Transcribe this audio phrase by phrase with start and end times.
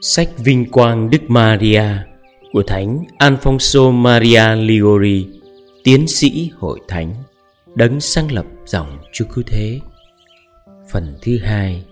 [0.00, 1.84] Sách Vinh Quang Đức Maria
[2.52, 5.26] của Thánh Alfonso Maria Ligori,
[5.84, 7.14] tiến sĩ hội thánh,
[7.74, 9.80] đấng sáng lập dòng Chúa Cứu Thế.
[10.90, 11.84] Phần thứ hai,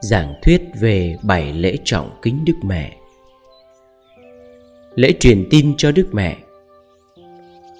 [0.00, 2.96] giảng thuyết về bảy lễ trọng kính Đức Mẹ.
[4.94, 6.36] Lễ truyền tin cho Đức Mẹ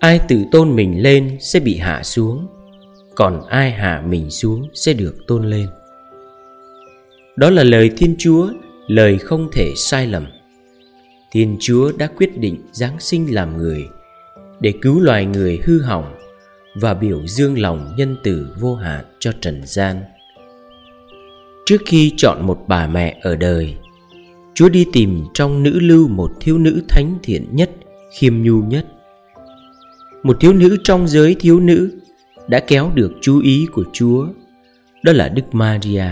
[0.01, 2.47] Ai tự tôn mình lên sẽ bị hạ xuống
[3.15, 5.67] Còn ai hạ mình xuống sẽ được tôn lên
[7.37, 8.49] đó là lời Thiên Chúa
[8.87, 10.27] Lời không thể sai lầm.
[11.33, 13.89] Thiên Chúa đã quyết định Giáng sinh làm người
[14.61, 16.15] Để cứu loài người hư hỏng
[16.75, 20.03] Và biểu dương lòng nhân từ vô hạn cho trần gian.
[21.67, 23.75] Trước khi chọn một bà mẹ ở đời
[24.55, 27.71] Chúa đi tìm trong nữ lưu một thiếu nữ thánh thiện nhất,
[28.19, 28.87] khiêm nhu nhất.
[30.23, 31.91] Một thiếu nữ trong giới thiếu nữ
[32.49, 34.27] đã kéo được chú ý của Chúa
[35.03, 36.05] Đó là Đức Maria.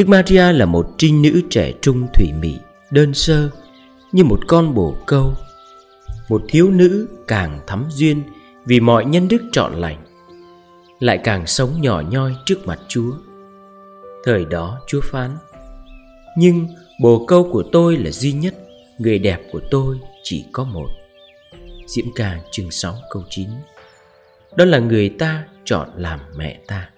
[0.00, 2.56] Đức Maria là một trinh nữ trẻ trung thủy mị,
[2.90, 3.50] đơn sơ
[4.12, 5.34] Như một con bồ câu.
[6.28, 8.22] Một thiếu nữ càng thắm duyên
[8.64, 9.96] vì mọi nhân đức trọn lành
[11.00, 13.12] Lại càng sống nhỏ nhoi trước mặt Chúa.
[14.24, 15.36] Thời đó Chúa phán
[16.36, 16.68] Nhưng
[17.02, 18.54] bồ câu của tôi là duy nhất
[18.98, 20.88] Người đẹp của tôi chỉ có một.
[21.86, 23.48] Diễm ca chương 6 câu 9
[24.56, 26.88] Đó là người ta chọn làm mẹ ta.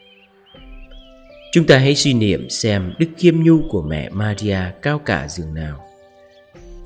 [1.53, 5.55] Chúng ta hãy suy niệm xem đức khiêm nhu của mẹ Maria cao cả dường
[5.55, 5.85] nào.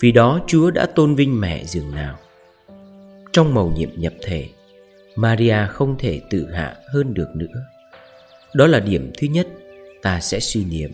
[0.01, 2.19] Vì đó Chúa đã tôn vinh mẹ dường nào.
[3.33, 4.49] Trong màu nhiệm nhập thể,
[5.17, 7.65] Maria không thể tự hạ hơn được nữa.
[8.55, 9.49] Đó là điểm thứ nhất
[10.03, 10.91] ta sẽ suy niệm.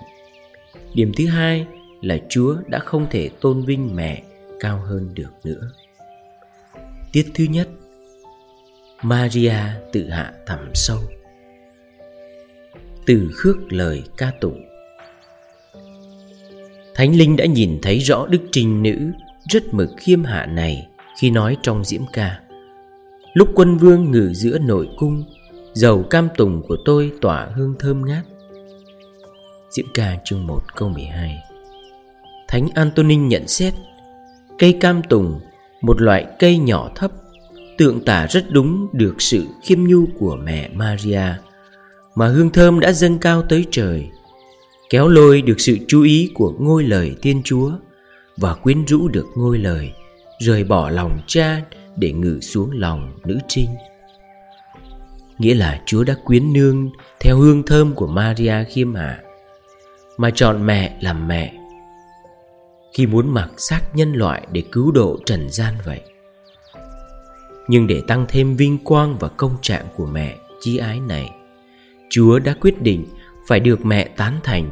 [0.94, 1.66] Điểm thứ hai
[2.00, 4.22] là Chúa đã không thể tôn vinh mẹ
[4.60, 5.70] cao hơn được nữa.
[7.12, 7.68] Tiết thứ nhất,
[9.02, 9.56] Maria
[9.92, 10.98] tự hạ thẳm sâu
[13.06, 14.62] từ khước lời ca tụng.
[16.94, 19.10] Thánh Linh đã nhìn thấy rõ đức trinh nữ
[19.48, 20.88] Rất mực khiêm hạ này
[21.20, 22.40] Khi nói trong diễm ca.
[23.34, 25.24] Lúc quân vương ngự giữa nội cung,
[25.74, 28.24] Dầu cam tùng của tôi tỏa hương thơm ngát.
[29.70, 31.38] Diễm ca chương 1 câu 12
[32.48, 33.74] Thánh Antonin nhận xét,
[34.58, 35.40] Cây cam tùng,
[35.80, 37.10] Một loại cây nhỏ thấp,
[37.78, 41.24] Tượng tả rất đúng được sự khiêm nhu của mẹ Maria
[42.14, 44.10] mà hương thơm đã dâng cao tới trời,
[44.90, 47.70] kéo lôi được sự chú ý của ngôi lời thiên chúa
[48.36, 49.92] và quyến rũ được ngôi lời,
[50.38, 51.60] rời bỏ lòng cha
[51.96, 53.68] để ngự xuống lòng nữ trinh.
[55.38, 56.90] Nghĩa là chúa đã quyến nương
[57.20, 59.18] theo hương thơm của maria khiêm hạ,
[60.16, 61.52] mà chọn mẹ làm mẹ.
[62.94, 66.00] Khi muốn mặc xác nhân loại để cứu độ trần gian vậy,
[67.68, 71.30] nhưng để tăng thêm vinh quang và công trạng của mẹ chi ái này
[72.14, 73.06] Chúa đã quyết định
[73.46, 74.70] phải được mẹ tán thành,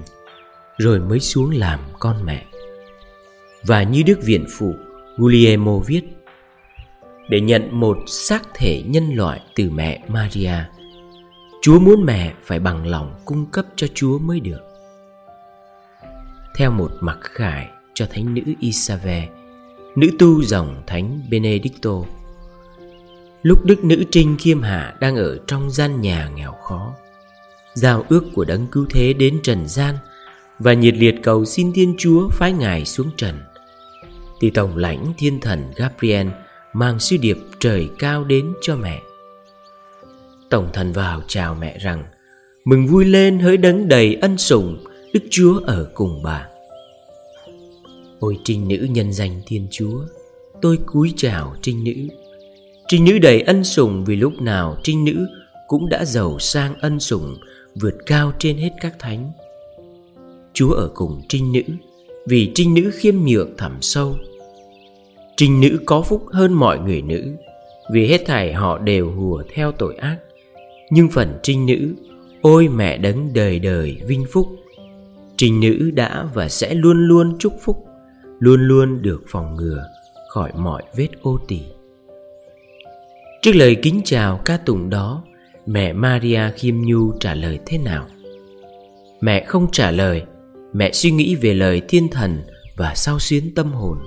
[0.78, 2.46] Rồi mới xuống làm con mẹ.
[3.62, 4.74] Và như Đức Viện Phụ
[5.16, 6.02] Guglielmo viết,
[7.28, 10.54] Để nhận một xác thể nhân loại từ mẹ Maria,
[11.62, 14.60] Chúa muốn mẹ phải bằng lòng cung cấp cho Chúa mới được.
[16.56, 19.28] Theo một mặc khải cho thánh nữ Isave
[19.96, 22.02] Nữ tu dòng thánh Benedicto,
[23.42, 26.94] Lúc Đức Nữ Trinh Khiêm Hạ đang ở trong gian nhà nghèo khó
[27.74, 29.94] giao ước của đấng cứu thế đến trần gian
[30.58, 33.34] và nhiệt liệt cầu xin Thiên Chúa phái ngài xuống trần.
[34.40, 36.28] Thì tổng lãnh thiên thần Gabriel
[36.72, 39.02] mang sứ điệp trời cao đến cho mẹ.
[40.50, 42.04] Tổng thần vào chào mẹ rằng,
[42.64, 46.46] Mừng vui lên hỡi đấng đầy ân sủng, Đức Chúa ở cùng bà
[48.20, 50.04] Ôi trinh nữ nhân danh Thiên Chúa,
[50.62, 52.14] Tôi cúi chào trinh nữ
[52.88, 55.26] Trinh nữ đầy ân sủng vì lúc nào trinh nữ
[55.70, 57.36] cũng đã giàu sang ân sủng,
[57.74, 59.32] vượt cao trên hết các thánh.
[60.52, 61.62] Chúa ở cùng trinh nữ,
[62.26, 64.16] vì trinh nữ khiêm nhượng thẳm sâu.
[65.36, 67.36] Trinh nữ có phúc hơn mọi người nữ,
[67.92, 70.16] vì hết thảy họ đều hùa theo tội ác.
[70.90, 71.94] Nhưng phần trinh nữ,
[72.42, 74.48] ôi mẹ đấng đời đời vinh phúc.
[75.36, 77.86] Trinh nữ đã và sẽ luôn luôn chúc phúc,
[78.38, 79.84] luôn luôn được phòng ngừa
[80.28, 81.60] khỏi mọi vết ô tỳ
[83.42, 85.24] trước lời kính chào ca tụng đó
[85.66, 88.06] Mẹ Maria Khiêm Nhu trả lời thế nào?
[89.20, 90.22] Mẹ không trả lời,
[90.72, 92.42] Mẹ suy nghĩ về lời thiên thần
[92.76, 93.98] Và sao xuyến tâm hồn.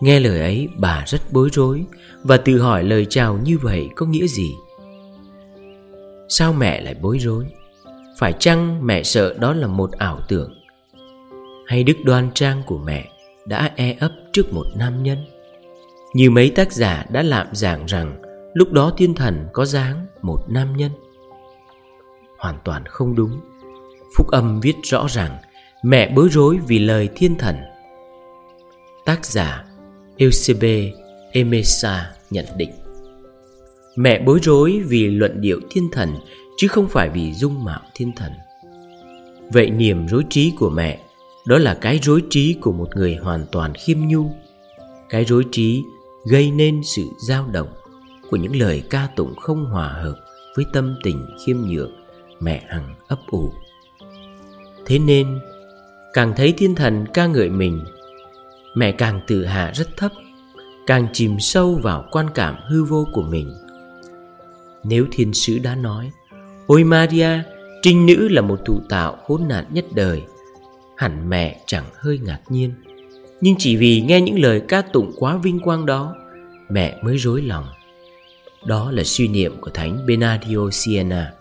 [0.00, 1.84] Nghe lời ấy, bà rất bối rối
[2.22, 4.54] Và tự hỏi lời chào như vậy có nghĩa gì?
[6.28, 7.44] Sao mẹ lại bối rối?
[8.18, 10.54] Phải chăng mẹ sợ đó là một ảo tưởng?
[11.66, 13.08] Hay đức đoan trang của mẹ
[13.46, 15.18] Đã e ấp trước một nam nhân?
[16.14, 18.22] Như mấy tác giả đã lạm giảng rằng
[18.54, 20.92] Lúc đó thiên thần có dáng một nam nhân.
[22.38, 23.40] Hoàn toàn không đúng.
[24.16, 25.38] Phúc âm viết rõ ràng
[25.82, 27.56] Mẹ bối rối vì lời thiên thần.
[29.04, 29.64] Tác giả
[30.16, 30.92] Eusebe
[31.32, 32.70] Emesa nhận định,
[33.96, 36.14] Mẹ bối rối vì luận điệu thiên thần
[36.56, 38.32] Chứ không phải vì dung mạo thiên thần.
[39.52, 41.00] Vậy niềm rối trí của mẹ,
[41.46, 44.30] Đó là cái rối trí của một người hoàn toàn khiêm nhu.
[45.08, 45.82] Cái rối trí
[46.30, 47.68] gây nên sự dao động.
[48.30, 50.14] Của những lời ca tụng không hòa hợp
[50.56, 51.92] Với tâm tình khiêm nhường
[52.40, 53.52] Mẹ hằng ấp ủ.
[54.86, 55.38] Thế nên,
[56.12, 57.84] Càng thấy thiên thần ca ngợi mình,
[58.74, 60.12] Mẹ càng tự hạ rất thấp,
[60.86, 63.52] Càng chìm sâu vào quan cảm hư vô của mình.
[64.84, 66.10] Nếu thiên sứ đã nói,
[66.66, 67.28] Ôi Maria,
[67.82, 70.22] Trinh nữ là một thụ tạo khốn nạn nhất đời,
[70.96, 72.74] Hẳn mẹ chẳng hơi ngạc nhiên.
[73.40, 76.14] Nhưng chỉ vì nghe những lời ca tụng quá vinh quang đó,
[76.68, 77.64] Mẹ mới rối lòng.
[78.64, 81.32] Đó là suy niệm của Thánh Benadio Siena.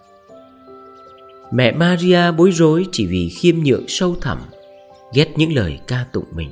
[1.52, 4.40] Mẹ Maria bối rối chỉ vì khiêm nhượng sâu thẳm,
[5.14, 6.52] Ghét những lời ca tụng mình.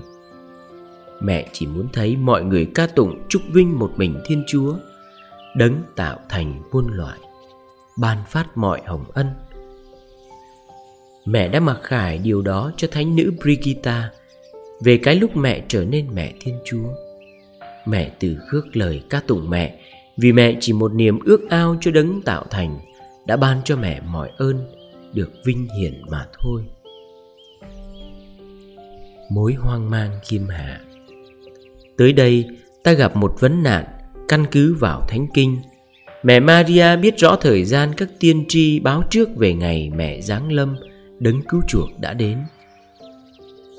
[1.22, 4.76] Mẹ chỉ muốn thấy mọi người ca tụng chúc vinh một mình Thiên Chúa,
[5.56, 7.20] Đấng tạo thành muôn loại
[7.98, 9.28] Ban phát mọi hồng ân.
[11.26, 14.10] Mẹ đã mặc khải điều đó cho thánh nữ Brigitta
[14.82, 16.90] Về cái lúc mẹ trở nên mẹ Thiên Chúa.
[17.86, 19.80] Mẹ từ khước lời ca tụng mẹ
[20.18, 22.80] vì mẹ chỉ một niềm ước ao cho đấng tạo thành,
[23.28, 24.68] Đã ban cho mẹ mọi ơn,
[25.14, 26.64] Được vinh hiển mà thôi
[29.30, 30.82] Mối hoang mang khiêm hạ
[31.98, 32.46] Tới đây,
[32.84, 33.86] ta gặp một vấn nạn
[34.28, 35.58] Căn cứ vào thánh kinh
[36.24, 40.52] Mẹ Maria biết rõ thời gian các tiên tri báo trước về ngày mẹ giáng
[40.52, 40.78] lâm,
[41.20, 42.38] đấng cứu chuộc đã đến.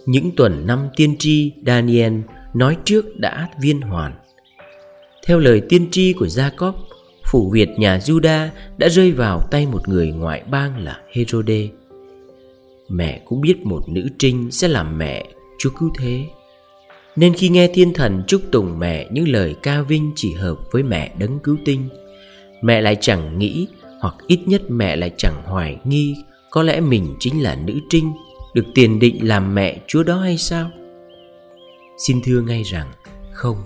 [0.07, 2.13] Những tuần năm tiên tri Daniel
[2.55, 4.13] nói trước đã viên hoàn.
[5.29, 6.73] Theo lời tiên tri của Jacob,
[7.31, 8.49] phủ Việt nhà Juda
[8.79, 11.69] đã rơi vào tay một người ngoại bang là Herode.
[12.89, 15.25] Mẹ cũng biết một nữ trinh sẽ làm mẹ
[15.59, 16.25] Chúa cứu thế.
[17.17, 20.83] Nên khi nghe thiên thần chúc tùng mẹ những lời ca vinh chỉ hợp với
[20.83, 21.89] mẹ đấng cứu tinh,
[22.63, 23.67] mẹ lại chẳng nghĩ
[24.01, 26.17] hoặc ít nhất mẹ lại chẳng hoài nghi
[26.51, 28.13] có lẽ mình chính là nữ trinh
[28.55, 30.71] Được tiền định làm mẹ chúa đó hay sao
[32.07, 32.93] Xin thưa ngay rằng
[33.33, 33.57] Không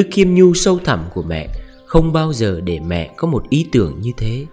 [0.00, 1.48] Đức khiêm nhu sâu thẳm của mẹ,
[1.86, 4.46] Không bao giờ để mẹ có một ý tưởng như thế.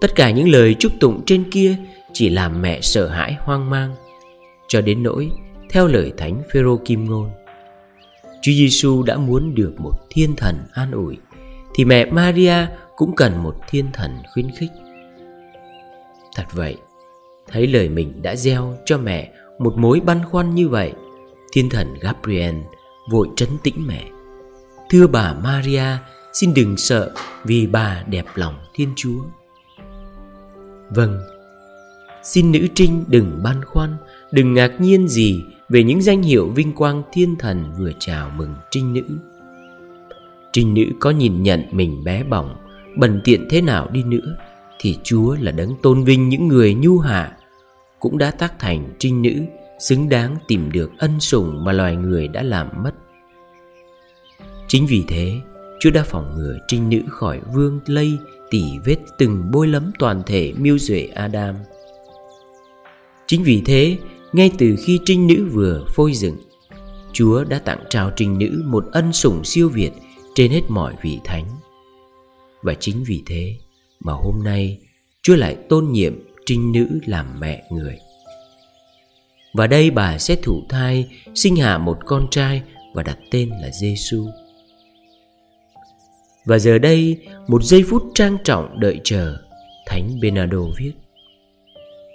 [0.00, 1.76] Tất cả những lời chúc tụng trên kia
[2.12, 3.94] Chỉ làm mẹ sợ hãi hoang mang.
[4.68, 5.30] Cho đến nỗi,
[5.70, 7.30] Theo lời Thánh Phêrô Kim Ngôn,
[8.42, 11.16] Chúa Giêsu đã muốn được một thiên thần an ủi,
[11.74, 14.70] Thì mẹ Maria cũng cần một thiên thần khuyến khích.
[16.36, 16.76] Thật vậy,
[17.48, 20.92] Thấy lời mình đã gieo cho mẹ Một mối băn khoăn như vậy,
[21.52, 22.54] Thiên thần Gabriel
[23.10, 24.04] vội trấn tĩnh mẹ.
[24.90, 25.84] Thưa bà Maria,
[26.32, 27.12] Xin đừng sợ
[27.44, 29.20] Vì bà đẹp lòng Thiên Chúa
[30.90, 31.20] Vâng
[32.22, 33.96] Xin nữ trinh đừng băn khoăn,
[34.32, 38.54] Đừng ngạc nhiên gì Về những danh hiệu vinh quang thiên thần Vừa chào mừng
[38.70, 39.04] trinh nữ
[40.52, 42.56] Trinh nữ có nhìn nhận mình bé bỏng,
[42.96, 44.36] Bần tiện thế nào đi nữa,
[44.78, 47.36] thì Chúa là đấng tôn vinh những người nhu hạ,
[47.98, 49.34] cũng đã tác thành trinh nữ,
[49.78, 52.92] xứng đáng tìm được ân sủng mà loài người đã làm mất.
[54.68, 55.40] Chính vì thế,
[55.80, 58.18] Chúa đã phòng ngừa trinh nữ khỏi vương lây
[58.50, 61.54] tỉ vết từng bôi lấm toàn thể miêu duệ Adam.
[63.26, 63.96] Chính vì thế,
[64.32, 66.36] ngay từ khi trinh nữ vừa phôi dựng,
[67.12, 69.90] Chúa đã tặng trao trinh nữ một ân sủng siêu việt
[70.34, 71.44] trên hết mọi vị thánh.
[72.62, 73.56] Và chính vì thế,
[74.00, 74.78] mà hôm nay
[75.22, 76.14] Chúa lại tôn nhiệm
[76.46, 77.98] trinh nữ làm mẹ người.
[79.54, 82.62] Và đây bà sẽ thụ thai, sinh hạ một con trai
[82.94, 84.26] và đặt tên là Giêsu.
[86.48, 89.36] Và giờ đây, một giây phút trang trọng đợi chờ,
[89.86, 90.92] Thánh Bernardo viết.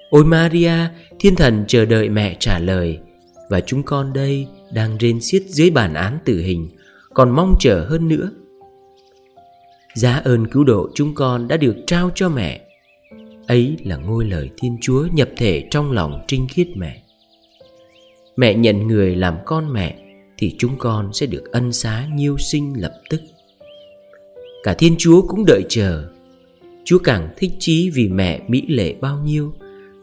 [0.10, 0.74] Ôi Maria,
[1.20, 3.00] thiên thần chờ đợi mẹ trả lời,
[3.50, 6.70] và chúng con đây đang rên xiết dưới bản án tử hình,
[7.13, 8.32] còn mong chờ hơn nữa.
[9.96, 12.62] Giá ơn cứu độ chúng con đã được trao cho mẹ.
[13.48, 17.02] Ấy là ngôi lời Thiên Chúa nhập thể trong lòng trinh khiết mẹ.
[18.36, 20.00] Mẹ nhận người làm con mẹ
[20.38, 23.22] Thì chúng con sẽ được ân xá nhiêu sinh lập tức.
[24.63, 26.10] Cả Thiên Chúa cũng đợi chờ.
[26.86, 29.53] Chúa càng thích chí vì mẹ mỹ lệ bao nhiêu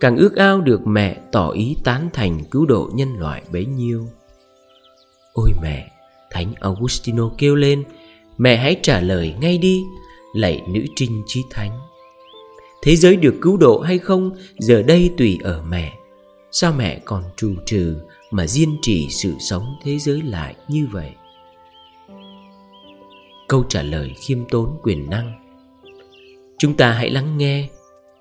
[0.01, 4.07] Càng ước ao được mẹ tỏ ý tán thành cứu độ nhân loại bấy nhiêu.
[5.33, 5.91] Ôi mẹ,
[6.31, 7.85] Thánh Augustino kêu lên
[8.39, 9.83] Mẹ hãy trả lời ngay đi
[10.35, 11.79] Lạy nữ trinh chí thánh.
[12.83, 15.93] Thế giới được cứu độ hay không Giờ đây tùy ở mẹ.
[16.53, 17.97] Sao mẹ còn trù trừ
[18.31, 21.11] Mà diên trì sự sống thế giới lại như vậy?
[23.51, 25.33] Câu trả lời khiêm tốn quyền năng.
[26.59, 27.69] Chúng ta hãy lắng nghe.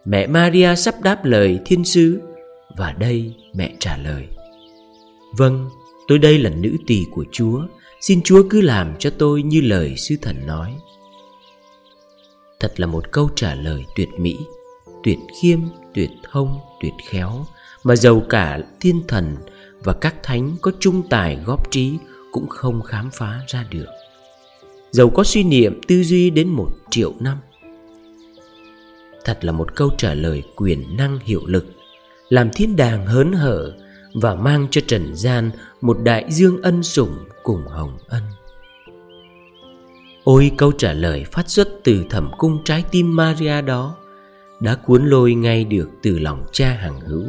[0.05, 2.21] Mẹ Maria sắp đáp lời thiên sứ
[2.77, 4.27] Và đây mẹ trả lời.
[5.37, 5.69] Vâng,
[6.07, 7.61] tôi đây là nữ tỳ của Chúa.
[8.01, 10.75] Xin Chúa cứ làm cho tôi như lời sứ thần nói.
[12.59, 14.37] Thật là một câu trả lời tuyệt mỹ
[15.03, 15.59] Tuyệt khiêm,
[15.93, 17.45] tuyệt thông, tuyệt khéo
[17.83, 19.35] Mà giàu cả thiên thần
[19.83, 21.97] và các thánh có trung tài góp trí
[22.31, 23.98] Cũng không khám phá ra được.
[24.91, 27.37] Dầu có suy niệm tư duy đến một triệu năm.
[29.25, 31.65] Thật là một câu trả lời quyền năng hiệu lực,
[32.29, 33.73] Làm thiên đàng hớn hở
[34.13, 38.23] Và mang cho trần gian một đại dương ân sủng cùng hồng ân.
[40.23, 43.95] Ôi, câu trả lời phát xuất từ thẩm cung trái tim Maria đó
[44.59, 47.23] Đã cuốn lôi ngay được từ lòng cha hằng hữu.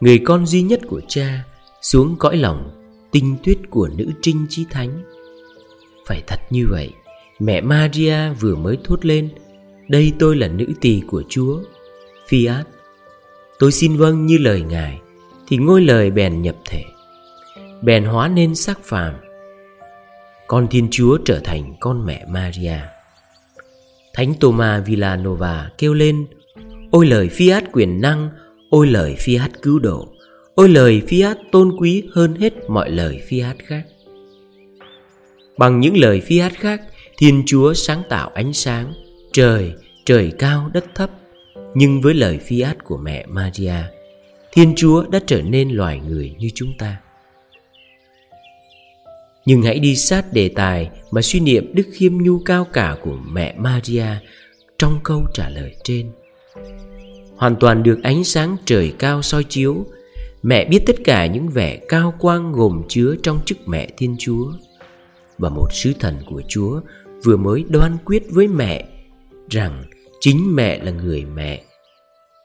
[0.00, 1.44] Người con duy nhất của cha
[1.82, 2.70] Xuống cõi lòng
[3.10, 5.02] tinh tuyết của nữ trinh chí thánh.
[6.08, 6.90] Phải thật như vậy.
[7.38, 9.28] Mẹ Maria vừa mới thốt lên,
[9.88, 11.60] Đây tôi là nữ tỳ của Chúa,
[12.28, 12.62] Fiat.
[13.58, 15.00] Tôi xin vâng như lời Ngài,
[15.48, 16.82] Thì ngôi lời bèn nhập thể,
[17.82, 19.14] Bèn hóa nên xác phàm.
[20.46, 22.78] Con Thiên Chúa trở thành con mẹ Maria.
[24.14, 26.26] Thánh Toma Villanova kêu lên,
[26.90, 28.30] Ôi lời Fiat quyền năng,
[28.70, 30.08] Ôi lời Fiat cứu độ,
[30.54, 33.82] Ôi lời Fiat tôn quý hơn hết mọi lời Fiat khác.
[35.58, 36.82] Bằng những lời phi hát khác
[37.18, 38.92] Thiên Chúa sáng tạo ánh sáng
[39.32, 39.72] Trời,
[40.04, 41.10] trời cao đất thấp.
[41.74, 43.74] Nhưng với lời phi át của mẹ Maria
[44.52, 46.96] Thiên Chúa đã trở nên loài người như chúng ta.
[49.46, 53.16] Nhưng hãy đi sát đề tài Mà suy niệm đức khiêm nhu cao cả của
[53.32, 54.06] mẹ Maria
[54.78, 56.10] Trong câu trả lời trên.
[57.36, 59.86] Hoàn toàn được ánh sáng trời cao soi chiếu
[60.42, 64.52] Mẹ biết tất cả những vẻ cao quang gồm chứa trong chức mẹ Thiên Chúa.
[65.38, 66.80] Và một sứ thần của Chúa
[67.24, 68.88] vừa mới đoan quyết với mẹ
[69.50, 69.84] Rằng
[70.20, 71.64] chính mẹ là người mẹ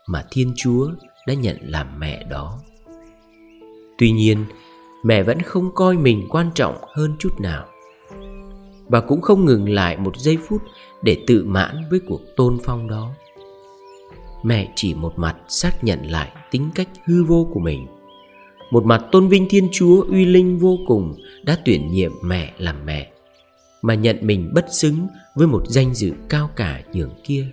[0.07, 0.91] Mà Thiên Chúa
[1.27, 2.59] đã nhận làm mẹ đó.
[3.97, 4.45] Tuy nhiên,
[5.03, 7.65] mẹ vẫn không coi mình quan trọng hơn chút nào
[8.87, 10.61] Và cũng không ngừng lại một giây phút
[11.01, 13.09] để tự mãn với cuộc tôn phong đó.
[14.43, 17.87] Mẹ chỉ một mặt xác nhận lại tính cách hư vô của mình.
[18.73, 22.75] Một mặt tôn vinh Thiên Chúa uy linh vô cùng Đã tuyển nhiệm mẹ làm
[22.85, 23.11] mẹ
[23.81, 27.47] Mà nhận mình bất xứng với một danh dự cao cả nhường kia.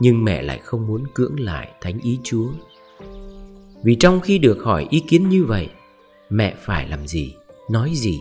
[0.00, 2.48] Nhưng mẹ lại không muốn cưỡng lại thánh ý Chúa.
[3.82, 5.68] Vì trong khi được hỏi ý kiến như vậy
[6.30, 7.34] Mẹ phải làm gì,
[7.70, 8.20] nói gì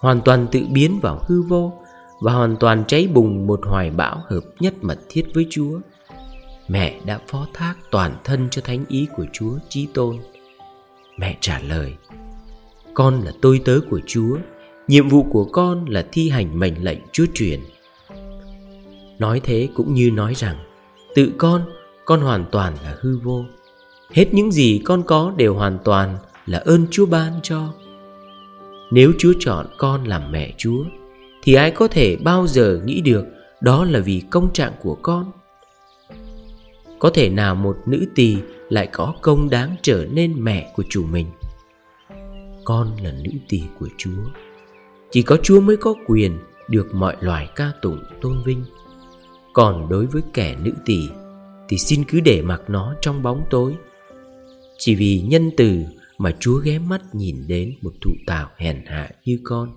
[0.00, 1.72] Hoàn toàn tự biến vào hư vô
[2.20, 5.80] Và hoàn toàn cháy bùng một hoài bão hợp nhất mật thiết với Chúa.
[6.68, 10.16] Mẹ đã phó thác toàn thân cho thánh ý của Chúa Chí Tôn.
[11.16, 11.94] Mẹ trả lời
[12.94, 14.36] Con là tôi tớ của Chúa
[14.88, 17.60] Nhiệm vụ của con là thi hành mệnh lệnh Chúa truyền.
[19.18, 20.56] Nói thế cũng như nói rằng
[21.14, 21.64] Tự con,
[22.04, 23.44] con hoàn toàn là hư vô.
[24.10, 27.74] Hết những gì con có đều hoàn toàn là ơn Chúa ban cho.
[28.90, 30.84] Nếu Chúa chọn con làm mẹ Chúa
[31.42, 33.24] Thì ai có thể bao giờ nghĩ được
[33.60, 35.32] Đó là vì công trạng của con?
[36.98, 38.36] Có thể nào một nữ tỳ
[38.72, 41.26] lại có công đáng trở nên mẹ của chủ mình.
[42.64, 44.24] Con là nữ tỳ của Chúa.
[45.10, 46.38] Chỉ có Chúa mới có quyền
[46.68, 48.64] được mọi loài ca tụng, tôn vinh.
[49.52, 51.08] Còn đối với kẻ nữ tỳ
[51.68, 53.74] Thì xin cứ để mặc nó trong bóng tối.
[54.78, 55.82] Chỉ vì nhân từ
[56.18, 59.76] mà Chúa ghé mắt nhìn đến một thụ tạo hèn hạ như con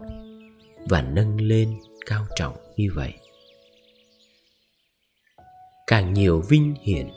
[0.89, 1.69] Và nâng lên
[2.05, 3.13] cao trọng như vậy.
[5.87, 7.07] Càng nhiều vinh hiển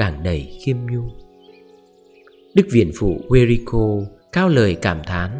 [0.00, 1.02] càng đầy khiêm nhu
[2.54, 5.30] đức viện phụ Jericho cao lời cảm thán,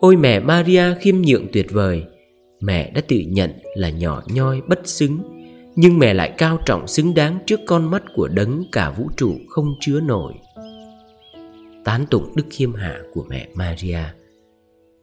[0.00, 2.04] ôi mẹ Maria khiêm nhượng tuyệt vời,
[2.60, 5.18] mẹ đã tự nhận là nhỏ nhoi bất xứng,
[5.76, 9.34] nhưng mẹ lại cao trọng xứng đáng trước con mắt của đấng cả vũ trụ
[9.48, 10.32] không chứa nổi.
[11.84, 14.02] Tán tụng đức khiêm hạ của mẹ Maria,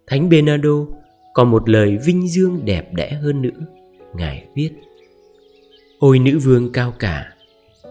[0.08, 0.86] Thánh Bernardo,
[1.34, 3.66] còn một lời vinh dương đẹp đẽ hơn nữa,
[4.16, 4.70] Ngài viết,
[6.00, 7.37] Ôi nữ vương cao cả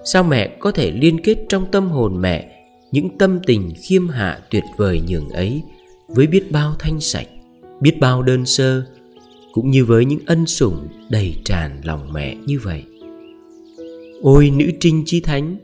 [0.09, 4.39] Sao mẹ có thể liên kết trong tâm hồn mẹ Những tâm tình khiêm hạ
[4.51, 5.63] tuyệt vời nhường ấy
[6.09, 7.27] Với biết bao thanh sạch,
[7.81, 8.83] Biết bao đơn sơ,
[9.53, 12.83] Cũng như với những ân sủng đầy tràn lòng mẹ như vậy?
[14.23, 15.57] Ôi nữ trinh chi thánh,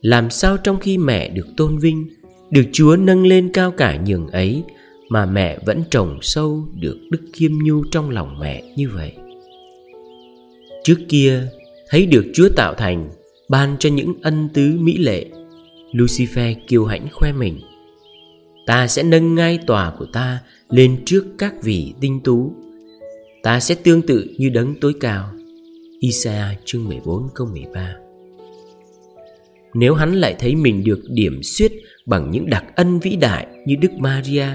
[0.00, 2.08] Làm sao trong khi mẹ được tôn vinh,
[2.50, 4.62] Được Chúa nâng lên cao cả nhường ấy
[5.08, 9.12] Mà mẹ vẫn trồng sâu được đức khiêm nhu trong lòng mẹ như vậy?
[10.84, 11.42] Trước kia,
[11.88, 13.08] thấy được Chúa tạo thành
[13.50, 15.26] ban cho những ân tứ mỹ lệ.
[15.92, 17.60] Lucifer kiêu hãnh khoe mình.
[18.66, 20.38] Ta sẽ nâng ngai tòa của ta
[20.68, 22.52] lên trước các vị tinh tú.
[23.42, 25.32] Ta sẽ tương tự như đấng tối cao.
[26.00, 27.94] Isaiah chương 14 câu 13
[29.74, 31.72] nếu hắn lại thấy mình được điểm xuyết
[32.06, 34.46] bằng những đặc ân vĩ đại như Đức Maria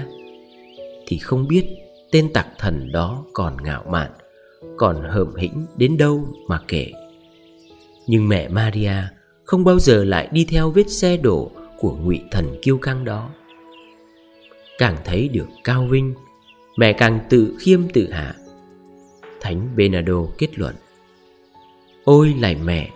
[1.06, 1.66] thì không biết
[2.12, 4.10] tên tặc thần đó còn ngạo mạn,
[4.76, 6.92] còn hợm hĩnh đến đâu mà kể.
[8.06, 9.02] Nhưng mẹ Maria
[9.44, 13.30] không bao giờ lại đi theo vết xe đổ của ngụy thần kiêu căng đó.
[14.78, 16.14] Càng thấy được cao vinh,
[16.76, 18.34] mẹ càng tự khiêm tự hạ.
[19.40, 20.74] Thánh Bernardo kết luận:
[22.04, 22.90] Ôi lạy mẹ,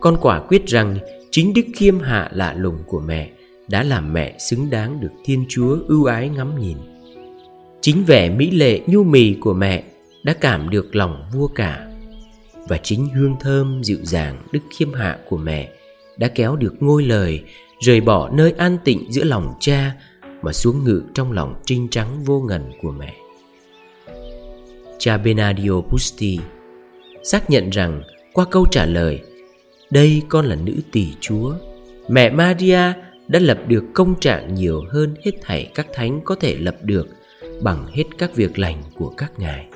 [0.00, 0.98] con quả quyết rằng
[1.30, 3.30] chính đức khiêm hạ lạ lùng của mẹ
[3.68, 6.76] đã làm mẹ xứng đáng được Thiên Chúa ưu ái ngắm nhìn.
[7.80, 9.84] Chính vẻ mỹ lệ nhu mì của mẹ
[10.22, 11.93] đã cảm được lòng vua cả
[12.68, 15.70] và chính hương thơm dịu dàng đức khiêm hạ của mẹ
[16.16, 17.42] đã kéo được ngôi lời,
[17.80, 19.96] rời bỏ nơi an tịnh giữa lòng cha
[20.42, 23.14] mà xuống ngự trong lòng trinh trắng vô ngần của mẹ.
[24.98, 26.38] Cha Benadio Pusti
[27.22, 28.02] xác nhận rằng
[28.32, 29.20] qua câu trả lời,
[29.90, 31.54] đây con là nữ tỷ chúa
[32.08, 32.92] mẹ Maria
[33.28, 37.08] đã lập được công trạng nhiều hơn hết thảy các thánh có thể lập được
[37.62, 39.66] bằng hết các việc lành của các ngài.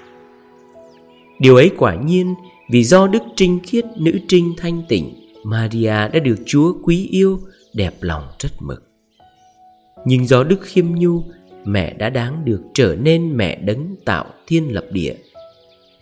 [1.38, 2.34] Điều ấy quả nhiên
[2.70, 7.40] vì do đức trinh khiết nữ trinh thanh tịnh, Maria đã được Chúa quý yêu,
[7.74, 8.82] đẹp lòng rất mực.
[10.04, 11.22] Nhưng do đức khiêm nhu,
[11.64, 15.14] mẹ đã đáng được trở nên mẹ đấng tạo thiên lập địa.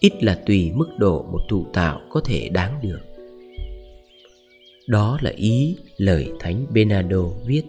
[0.01, 3.01] Ít là tùy mức độ một thụ tạo có thể đáng được.
[4.87, 7.63] Đó là ý lời Thánh Benado viết.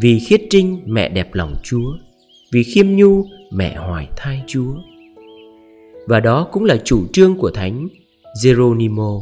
[0.00, 1.92] Vì khiết trinh mẹ đẹp lòng Chúa,
[2.52, 4.74] vì khiêm nhu mẹ hoài thai Chúa.
[6.08, 7.88] Và đó cũng là chủ trương của Thánh
[8.44, 9.20] Geronimo.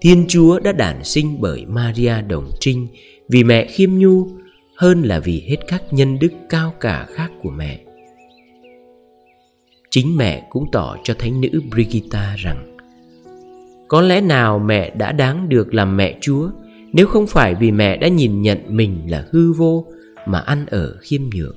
[0.00, 2.86] Thiên Chúa đã đản sinh bởi Maria Đồng Trinh
[3.28, 4.28] vì mẹ khiêm nhu
[4.76, 7.80] hơn là vì hết các nhân đức cao cả khác của mẹ.
[9.90, 12.76] Chính mẹ cũng tỏ cho thánh nữ Brigitta rằng,
[13.88, 16.50] có lẽ nào mẹ đã đáng được làm mẹ Chúa
[16.92, 19.86] nếu không phải vì mẹ đã nhìn nhận mình là hư vô
[20.26, 21.56] mà ăn ở khiêm nhường.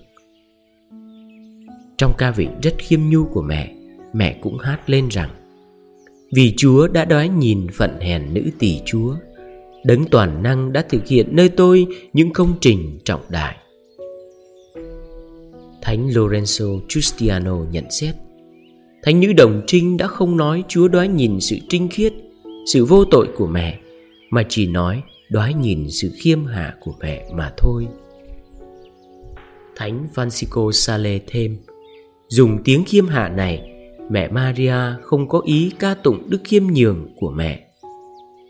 [1.97, 3.73] Trong ca vịnh rất khiêm nhu của mẹ
[4.13, 5.29] Mẹ cũng hát lên rằng,
[6.35, 9.15] Vì Chúa đã đói nhìn phận hèn nữ tỷ Chúa,
[9.83, 13.55] Đấng toàn năng đã thực hiện nơi tôi những công trình trọng đại.
[15.81, 18.15] Thánh Lorenzo Giustiano nhận xét,
[19.03, 22.13] Thánh nữ đồng trinh đã không nói Chúa đói nhìn sự trinh khiết,
[22.73, 23.79] Sự vô tội của mẹ,
[24.29, 27.87] Mà chỉ nói đoái nhìn sự khiêm hạ của mẹ mà thôi.
[29.75, 31.57] Thánh Francisco Sale thêm,
[32.29, 33.72] Dùng tiếng khiêm hạ này
[34.09, 37.67] Mẹ Maria không có ý ca tụng đức khiêm nhường của mẹ.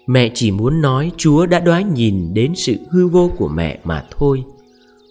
[0.08, 4.06] Mẹ chỉ muốn nói Chúa đã đoái nhìn đến sự hư vô của mẹ mà
[4.12, 4.44] thôi.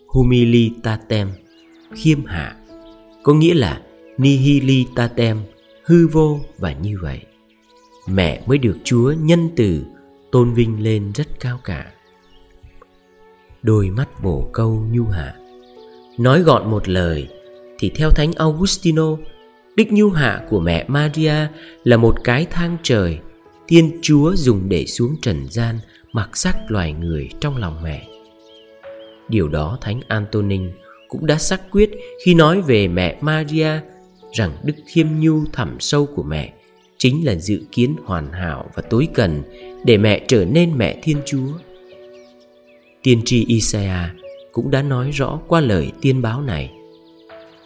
[0.09, 1.29] Humilitatem
[1.95, 2.57] Khiêm hạ.
[3.23, 3.81] Có nghĩa là
[4.19, 5.39] Nihilitatem
[5.85, 7.21] Hư vô và như vậy.
[8.09, 9.83] Mẹ mới được Chúa nhân từ
[10.33, 11.93] Tôn vinh lên rất cao cả.
[13.63, 15.35] Đôi mắt bổ câu nhu hạ.
[16.19, 17.29] Nói gọn một lời
[17.79, 19.17] thì theo Thánh Augustino,
[19.77, 21.35] Đức Nhu Hạ của mẹ Maria
[21.85, 23.19] là một cái thang trời
[23.69, 25.79] Thiên Chúa dùng để xuống trần gian,
[26.13, 28.09] mặc sắc loài người trong lòng mẹ.
[29.29, 30.71] Điều đó Thánh Antonin
[31.09, 31.91] cũng đã xác quyết
[32.25, 33.71] khi nói về mẹ Maria
[34.33, 36.53] rằng đức khiêm nhu thẳm sâu của mẹ
[36.99, 39.43] chính là dự kiến hoàn hảo và tối cần
[39.85, 41.49] để mẹ trở nên mẹ Thiên Chúa.
[43.03, 44.11] Tiên tri Isaiah
[44.53, 46.71] cũng đã nói rõ qua lời tiên báo này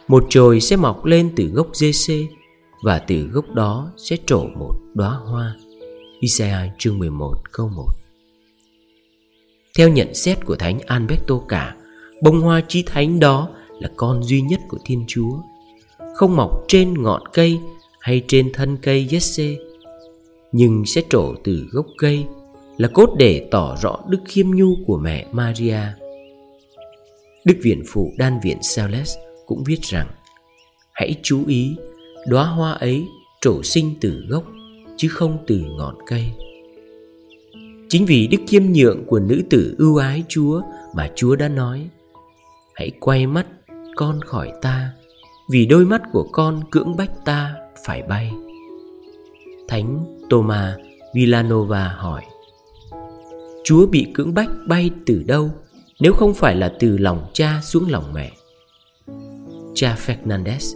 [0.07, 2.27] một chồi sẽ mọc lên từ gốc dê xê
[2.83, 5.55] và từ gốc đó sẽ trổ một đóa hoa.
[6.19, 7.85] Isaiah chương 11 câu 1
[9.77, 11.75] Theo nhận xét của Thánh Alberto cả,
[12.21, 15.31] bông hoa chí thánh đó là con duy nhất của Thiên Chúa,
[16.15, 17.59] không mọc trên ngọn cây
[17.99, 19.55] hay trên thân cây Jesse,
[20.51, 22.25] nhưng sẽ trổ từ gốc cây
[22.77, 25.79] là cốt để tỏ rõ đức khiêm nhu của mẹ Maria.
[27.45, 30.07] Đức Viện Phụ Đan Viện Celeste cũng viết rằng,
[30.93, 31.75] hãy chú ý,
[32.27, 33.07] đóa hoa ấy
[33.41, 34.43] trổ sinh từ gốc,
[34.97, 36.31] chứ không từ ngọn cây.
[37.89, 40.61] Chính vì đức khiêm nhượng của nữ tử ưu ái chúa
[40.95, 41.89] mà chúa đã nói,
[42.75, 43.47] hãy quay mắt
[43.95, 44.91] con khỏi ta,
[45.49, 47.55] vì đôi mắt của con cưỡng bách ta
[47.85, 48.31] phải bay.
[49.67, 50.75] Thánh Thomas
[51.13, 52.23] Villanova hỏi,
[53.63, 55.49] Chúa bị cưỡng bách bay từ đâu?
[55.99, 58.31] Nếu không phải là từ lòng cha xuống lòng mẹ
[59.77, 60.75] cha Fernandez,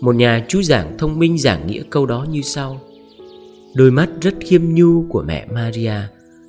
[0.00, 2.80] Một nhà chú giảng thông minh giảng nghĩa câu đó như sau.
[3.74, 5.94] Đôi mắt rất khiêm nhu của mẹ Maria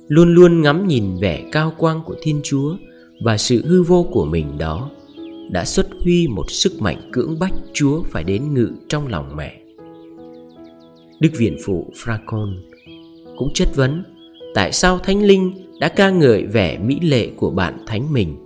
[0.08, 2.76] Luôn luôn ngắm nhìn vẻ cao quang của Thiên Chúa
[3.24, 4.90] Và sự hư vô của mình đó
[5.50, 9.58] Đã xuất huy một sức mạnh cưỡng bách Chúa phải đến ngự trong lòng mẹ.
[11.20, 12.56] Đức Viện Phụ Fracon
[13.36, 14.04] cũng chất vấn
[14.54, 18.36] tại sao thánh linh đã ca ngợi vẻ mỹ lệ của bạn thánh mình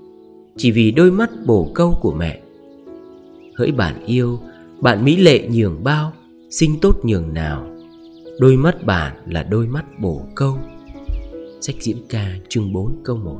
[0.57, 2.40] chỉ vì đôi mắt bổ câu của mẹ
[3.57, 4.40] hỡi bạn yêu
[4.81, 6.12] bạn mỹ lệ nhường bao
[6.51, 7.66] sinh tốt nhường nào
[8.40, 10.59] đôi mắt bạn là đôi mắt bổ câu
[11.61, 13.37] sách diễn ca chương 4 câu 1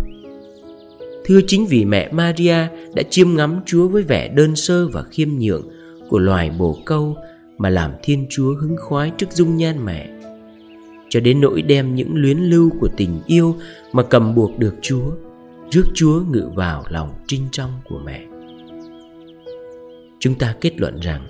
[1.26, 5.29] Thưa chính vì mẹ Maria đã chiêm ngắm Chúa với vẻ đơn sơ và khiêm
[5.38, 5.68] nhượng
[6.09, 7.16] của loài bồ câu
[7.59, 10.09] mà làm Thiên Chúa hứng khoái trước dung nhan mẹ.
[11.09, 13.57] Cho đến nỗi đem những luyến lưu của tình yêu
[13.92, 15.11] mà cầm buộc được Chúa,
[15.70, 18.24] rước Chúa ngự vào lòng trinh trong của mẹ.
[20.26, 21.26] Chúng ta kết luận rằng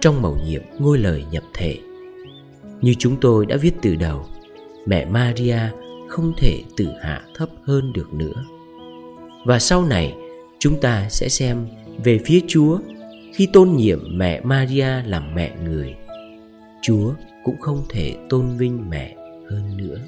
[0.00, 1.78] trong mầu nhiệm ngôi lời nhập thể,
[2.80, 4.26] như chúng tôi đã viết từ đầu,
[4.86, 5.58] mẹ Maria
[6.08, 8.44] không thể tự hạ thấp hơn được nữa.
[9.44, 10.14] Và sau này
[10.58, 11.66] chúng ta sẽ xem
[12.04, 12.78] về phía Chúa
[13.34, 15.94] khi tôn nhiệm mẹ Maria làm mẹ người.
[16.82, 17.12] Chúa
[17.44, 19.16] cũng không thể tôn vinh mẹ
[19.50, 19.98] hơn nữa.